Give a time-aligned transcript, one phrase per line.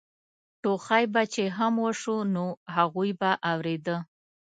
[0.61, 3.97] ټوخی به چې هم وشو نو هغوی به اورېده.